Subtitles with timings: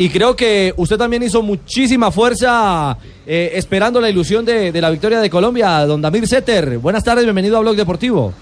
[0.00, 2.96] Y creo que usted también hizo muchísima fuerza
[3.26, 6.78] eh, esperando la ilusión de, de la victoria de Colombia, don Damir Setter.
[6.78, 8.32] Buenas tardes, bienvenido a Blog Deportivo.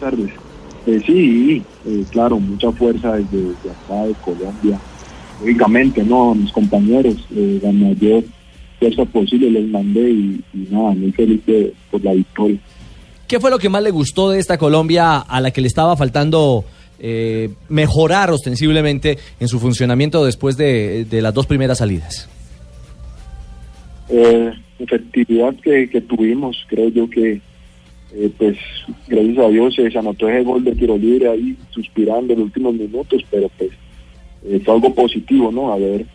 [0.00, 0.30] Buenas tardes.
[0.86, 4.80] Eh, sí, eh, claro, mucha fuerza desde, desde acá de Colombia.
[5.42, 6.34] Lógicamente, ¿no?
[6.34, 8.24] Mis compañeros, eh, la mayor
[8.80, 12.58] fuerza posible les mandé y, y nada, muy feliz de- por la victoria.
[13.26, 15.94] ¿Qué fue lo que más le gustó de esta Colombia a la que le estaba
[15.98, 16.64] faltando
[16.98, 22.28] eh, mejorar ostensiblemente en su funcionamiento después de, las dos primeras salidas?
[24.08, 27.40] Eh, efectividad que, tuvimos, creo yo que,
[28.14, 28.56] eh, pues,
[29.06, 32.74] gracias a Dios se anotó ese gol de tiro libre ahí, suspirando en los últimos
[32.74, 33.70] minutos, pero pues
[34.44, 35.72] eh, fue algo positivo, ¿no?
[35.72, 36.06] Haber,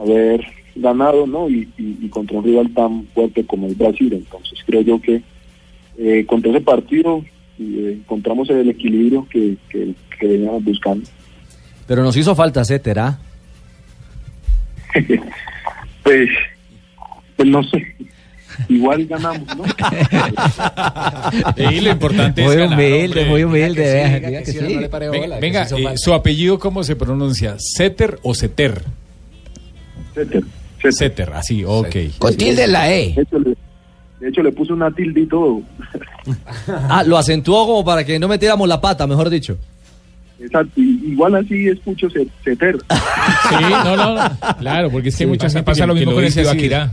[0.00, 0.46] haber
[0.76, 1.48] ganado, ¿no?
[1.48, 4.12] Y, y- y contra un rival tan fuerte como el Brasil.
[4.12, 5.22] Entonces creo yo que
[5.98, 7.24] eh, contra ese partido
[7.58, 11.06] eh, encontramos el equilibrio que, que, que veníamos buscando.
[11.86, 13.18] Pero nos hizo falta Setter, ¿ah?
[16.02, 16.28] Pues,
[17.36, 17.82] pues no sé.
[18.68, 19.64] Igual ganamos, ¿no?
[21.72, 23.24] Y lo importante es Muy ganar, humilde, hombre.
[23.24, 24.88] muy humilde,
[25.40, 28.82] Venga, eh, su apellido cómo se pronuncia, ¿Setter o Seter?
[30.14, 30.42] Setter.
[30.90, 31.96] Setter, así, ok.
[32.18, 33.16] Con tilde la E.
[34.24, 35.60] de hecho, le puse una tilde y todo.
[36.88, 39.56] Ah, lo acentuó como para que no metiéramos la pata, mejor dicho.
[40.40, 40.80] Exacto.
[40.80, 42.08] Igual así escucho
[42.42, 42.78] Seter.
[42.78, 44.30] Sí, no, no, no.
[44.58, 46.90] Claro, porque es que hay mucha pasa- gente pasa que- lo que mismo con el.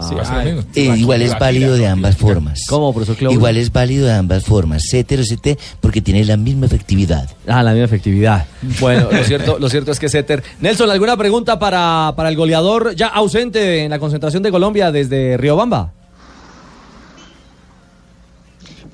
[0.00, 0.62] Sí, lo mismo.
[0.74, 2.62] Eh, igual es válido de ambas formas.
[2.68, 3.38] ¿Cómo, profesor Claudio?
[3.38, 4.82] Igual es válido de ambas formas.
[4.88, 7.28] Cétero, CT, porque tiene la misma efectividad.
[7.46, 8.46] Ah, la misma efectividad.
[8.80, 10.42] Bueno, lo cierto, lo cierto es que Setter.
[10.60, 15.36] Nelson, ¿alguna pregunta para, para el goleador ya ausente en la concentración de Colombia desde
[15.36, 15.92] Riobamba?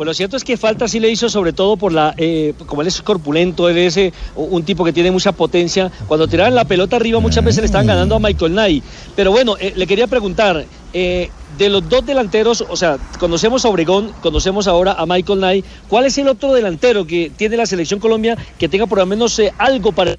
[0.01, 2.81] Pues lo cierto es que falta sí le hizo sobre todo por la, eh, como
[2.81, 5.93] él es corpulento, él es eh, un tipo que tiene mucha potencia.
[6.09, 8.83] Cuando tiraban la pelota arriba muchas veces le estaban ganando a Michael Knight.
[9.15, 13.69] Pero bueno, eh, le quería preguntar, eh, de los dos delanteros, o sea, conocemos a
[13.69, 18.01] Obregón, conocemos ahora a Michael Knight, ¿cuál es el otro delantero que tiene la selección
[18.01, 20.17] Colombia que tenga por lo menos eh, algo para...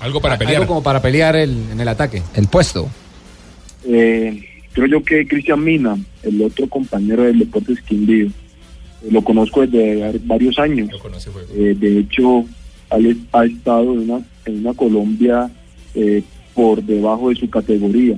[0.00, 0.56] Algo para pelear.
[0.62, 2.22] Algo como para pelear el- en el ataque.
[2.34, 2.88] El puesto.
[3.86, 8.30] Eh, creo yo que Cristian Mina, el otro compañero del Deportes Quindío, eh,
[9.10, 10.90] lo conozco desde var- varios años.
[10.92, 11.48] Lo conoce juego.
[11.54, 12.44] Eh, de hecho,
[12.90, 15.50] ha estado en una, en una Colombia
[15.94, 16.22] eh,
[16.58, 18.16] por debajo de su categoría.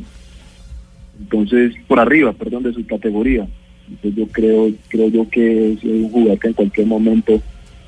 [1.18, 3.46] Entonces, por arriba, perdón, de su categoría.
[3.86, 7.42] Entonces yo creo, creo yo que es un jugador que en cualquier momento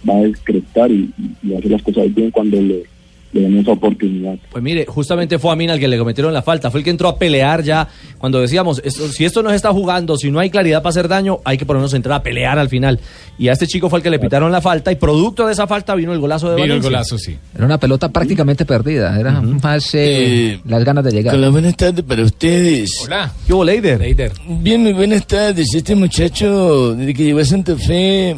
[0.07, 2.85] va a descretar y, y, y hacer las cosas bien cuando le,
[3.33, 4.35] esa oportunidad.
[4.51, 6.91] Pues mire, justamente fue a Mina el que le cometieron la falta, fue el que
[6.91, 7.89] entró a pelear ya
[8.19, 11.09] cuando decíamos, esto- si esto no se está jugando, si no hay claridad para hacer
[11.09, 13.01] daño, hay que por lo menos entrar a pelear al final.
[13.39, 15.67] Y a este chico fue el que le pitaron la falta y producto de esa
[15.67, 17.37] falta vino el golazo de Vino el golazo, sí.
[17.55, 19.19] Era una pelota prácticamente perdida.
[19.19, 21.35] Era más eh, Eh, las ganas de llegar.
[21.35, 23.01] Hola, buenas tardes para ustedes.
[23.05, 23.33] Hola.
[23.47, 23.99] ¿Qué hubo, Leider?
[23.99, 24.33] Leider.
[24.61, 25.75] Bien, muy buenas tardes.
[25.75, 28.37] Este muchacho, desde que llegó a Santa Fe,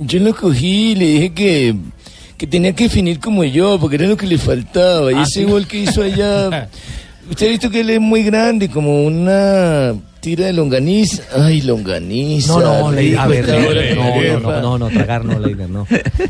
[0.00, 1.74] yo lo cogí y le dije que,
[2.36, 5.12] que tenía que definir como yo, porque era lo que le faltaba.
[5.12, 5.44] Y Ah, ese sí.
[5.44, 6.68] gol que hizo allá,
[7.30, 11.22] usted ha visto que él es muy grande, como una tira de longaniza.
[11.36, 12.52] Ay, longaniza.
[12.52, 15.84] No, no, Leider, a ver, Leider, no, no, no, no, no, tragar no, Leider, no.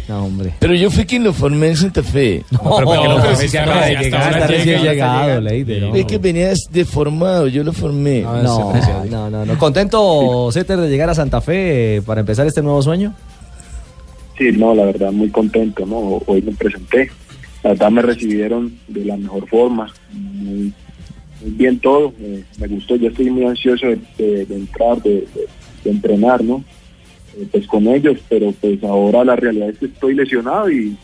[0.08, 0.54] No, hombre.
[0.58, 2.42] Pero yo fui quien lo formé en Santa Fe.
[2.50, 3.16] No, pero ¿por qué no?
[3.22, 5.40] Pero si llegado, llegado, está recién llega, llegado, llega.
[5.40, 5.82] Leider.
[5.82, 5.94] no.
[5.94, 8.22] Es que venías deformado, yo lo formé.
[8.22, 8.72] No,
[9.10, 9.58] no, no, no.
[9.58, 13.12] ¿Contento, Setter, de llegar a Santa Fe para empezar este nuevo sueño?
[14.36, 16.22] Sí, no, la verdad, muy contento, ¿no?
[16.26, 17.10] Hoy me presenté.
[17.62, 20.72] La verdad me recibieron de la mejor forma, muy,
[21.40, 22.12] muy bien todo.
[22.58, 23.86] me gustó, yo estoy muy ansioso
[24.18, 25.26] de, entrar, de,
[25.84, 26.64] entrenar, ¿no?
[27.36, 30.96] Eh, pues con ellos, pero pues ahora la realidad es que estoy lesionado y,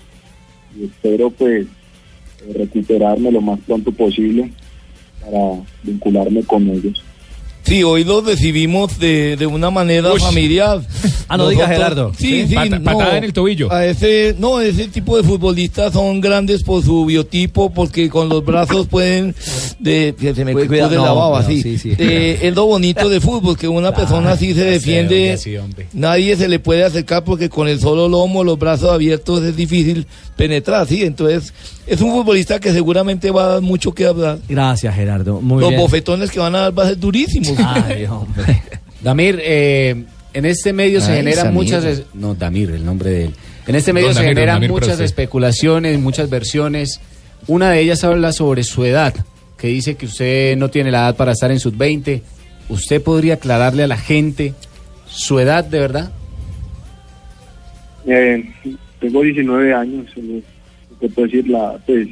[0.82, 1.66] espero pues
[2.54, 4.52] recuperarme lo más pronto posible
[5.20, 7.02] para vincularme con ellos.
[7.68, 10.80] Sí, hoy lo recibimos de, de una manera familiar.
[11.28, 12.12] Ah, no diga, Nosotros- Gerardo.
[12.18, 12.54] Sí, Sí, sí.
[12.54, 13.70] pata- patada en el tobillo.
[13.70, 18.42] A ese, no, ese tipo de futbolistas son grandes por su biotipo, porque con los
[18.44, 19.34] brazos pueden.
[19.78, 21.62] De, que se me Cuida- cuida la no, baba, cuidado, sí.
[21.62, 21.94] sí, sí.
[21.98, 25.36] Eh, es lo bonito de fútbol, que una persona así se defiende.
[25.36, 25.86] sí, hombre.
[25.92, 30.06] Nadie se le puede acercar porque con el solo lomo, los brazos abiertos es difícil
[30.38, 31.04] penetrar, sí.
[31.04, 31.52] Entonces,
[31.86, 34.38] es un futbolista que seguramente va a dar mucho que hablar.
[34.48, 35.42] Gracias, Gerardo.
[35.42, 35.82] Muy los bien.
[35.82, 37.54] bofetones que van a dar va a ser durísimos.
[37.58, 38.62] Ay, hombre.
[39.02, 41.54] Damir, eh, en este medio se generan Samir.
[41.54, 42.02] muchas...
[42.14, 43.34] No, Damir, el nombre de él.
[43.66, 47.00] En este medio Don se Damir, generan Damir muchas especulaciones, muchas versiones.
[47.46, 49.14] Una de ellas habla sobre su edad,
[49.58, 52.22] que dice que usted no tiene la edad para estar en sub-20.
[52.70, 54.54] ¿Usted podría aclararle a la gente
[55.06, 56.12] su edad de verdad?
[58.06, 58.44] Eh,
[59.00, 60.42] tengo 19 años, eh,
[61.00, 62.08] te decir la, pues,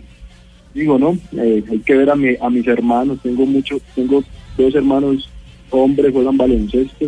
[0.74, 1.18] digo, ¿no?
[1.32, 4.22] Eh, hay que ver a, mi, a mis hermanos, tengo mucho, tengo
[4.56, 5.28] dos hermanos
[5.70, 7.06] hombres, juegan baloncesto,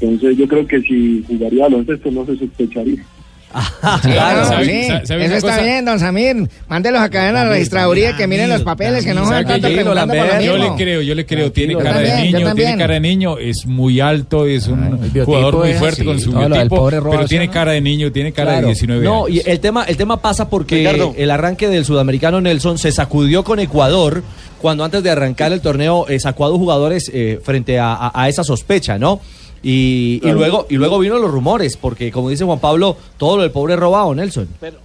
[0.00, 3.04] entonces yo creo que si jugaría baloncesto no se sospecharía.
[4.02, 4.86] Claro, ¿sabe- sí.
[4.88, 5.62] sabe- sabe Eso está cosa?
[5.62, 6.48] bien, don Samir.
[6.68, 10.40] Mándelos acá en la registraduría que miren los papeles, que no Yo- preguntando por lo
[10.40, 10.76] Yo mismo.
[10.76, 13.66] le creo, yo le creo, tiene cara de también, niño, tiene cara de niño, es
[13.66, 16.04] muy alto, es un jugador muy fuerte así.
[16.04, 17.52] con su No, biotipo, pero ¿sí, tiene no?
[17.52, 18.66] cara de niño, tiene cara Claro.
[18.68, 19.36] de 19 No, años.
[19.44, 21.14] y el tema, el tema pasa porque Ricardo.
[21.16, 24.22] el arranque del sudamericano Nelson se sacudió con Ecuador
[24.60, 28.12] cuando antes de arrancar el torneo eh, sacó a dos jugadores eh, frente a, a-
[28.14, 29.20] a esa sospecha, ¿no?
[29.62, 30.38] Y, y Claro.
[30.38, 33.76] luego y luego vino los rumores, porque como dice Juan Pablo, todo lo del pobre
[33.76, 34.48] robado, Nelson.
[34.60, 34.78] Pero,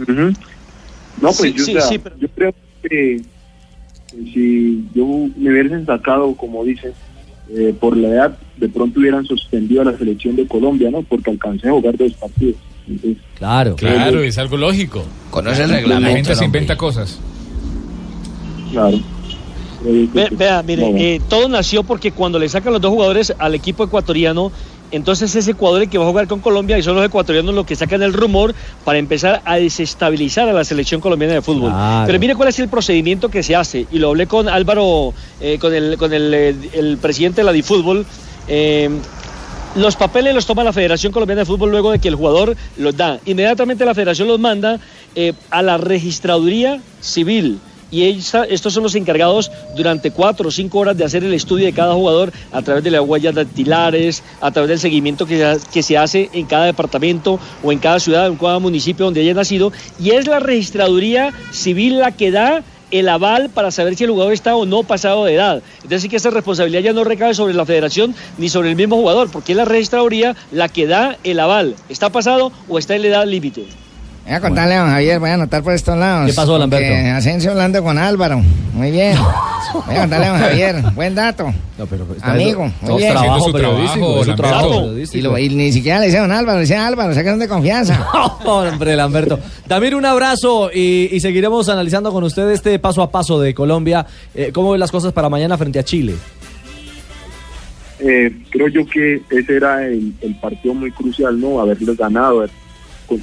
[0.00, 0.12] Ujú.
[1.20, 5.06] No, pues Sí, yo, sí, o sea, sí, pero- yo creo que, que si yo
[5.36, 6.92] me hubiesen sacado, como dicen,
[7.50, 11.02] eh, por la edad, de pronto hubieran suspendido a la selección de Colombia, ¿no?
[11.02, 12.56] Porque alcancé a jugar dos partidos.
[12.88, 13.76] Entonces, Claro.
[13.76, 15.04] Claro, es algo lógico.
[15.30, 16.10] Conoce el La reglamento.
[16.16, 17.18] gente se inventa cosas.
[18.72, 18.98] claro.
[19.82, 23.54] Ve- vea, mire, no, eh, todo nació porque cuando le sacan los dos jugadores al
[23.54, 24.50] equipo ecuatoriano,
[24.90, 27.66] entonces es Ecuador el que va a jugar con Colombia y son los ecuatorianos los
[27.66, 28.54] que sacan el rumor
[28.84, 31.70] para empezar a desestabilizar a la selección colombiana de fútbol.
[31.70, 32.06] Claro.
[32.06, 35.58] Pero mire cuál es el procedimiento que se hace y lo hablé con Álvaro, eh,
[35.60, 38.06] con el, con el, eh, el presidente de la DiFútbol.
[38.48, 38.88] eh,
[39.76, 42.96] los papeles los toma la Federación Colombiana de Fútbol luego de que el jugador los
[42.96, 43.20] da.
[43.26, 44.80] Inmediatamente la Federación los manda
[45.14, 47.58] eh, a la registraduría civil.
[47.90, 51.72] Y estos son los encargados durante cuatro o cinco horas de hacer el estudio de
[51.72, 56.28] cada jugador a través de las huellas dactilares, a través del seguimiento que se, hace
[56.32, 59.72] en cada departamento o en cada ciudad, en cada municipio donde haya nacido.
[59.98, 64.32] Y es la registraduría civil la que da el aval para saber si el jugador
[64.32, 65.62] está o no pasado de edad.
[65.76, 68.96] Entonces sí que esa responsabilidad ya no recae sobre la federación ni sobre el mismo
[68.96, 71.74] jugador, porque es la registraduría la que da el aval.
[71.88, 73.66] ¿Está pasado o está en la edad límite?
[74.28, 76.28] Voy a contarle a don Javier, voy a anotar por estos lados.
[76.28, 77.16] ¿Qué pasó, Lamberto?
[77.16, 78.42] Asensio hablando con Álvaro.
[78.74, 79.16] Muy bien.
[79.86, 80.82] Voy a contarle a don Javier.
[80.94, 81.52] Buen dato.
[81.78, 83.12] No, pero está Amigo, muy bien.
[83.14, 84.90] trabajo su trabajo, es su trabajo.
[85.14, 88.06] Y, lo- y ni siquiera le dice don Álvaro, le dice Álvaro, sáquense de confianza.
[88.44, 89.38] Hombre, Lamberto.
[89.66, 94.04] También un abrazo y, y seguiremos analizando con usted este paso a paso de Colombia.
[94.34, 96.14] Eh, ¿Cómo ven las cosas para mañana frente a Chile?
[98.00, 101.60] Eh, creo yo que ese era el, el partido muy crucial, ¿no?
[101.60, 102.44] Haberlos ganado.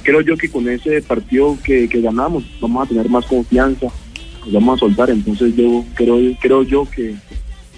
[0.02, 3.86] Creo yo que con ese partido que, que ganamos vamos a tener más confianza,
[4.44, 5.10] nos vamos a soltar.
[5.10, 7.14] Entonces yo creo, creo yo que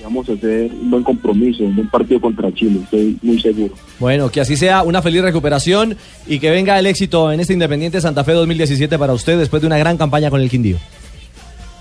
[0.02, 3.74] vamos a hacer un buen compromiso, un buen partido contra Chile, estoy muy seguro.
[3.98, 5.96] Bueno, que así sea una feliz recuperación
[6.26, 9.66] y que venga el éxito en este Independiente Santa Fe 2017 para usted después de
[9.66, 10.76] una gran campaña con el Quindío.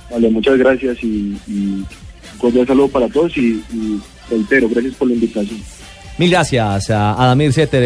[0.10, 1.84] Vale, muchas gracias y, y
[2.34, 5.60] un cordial saludo para todos y, y reitero, gracias por la invitación.
[6.18, 7.84] Mil gracias a Adamir Ceter.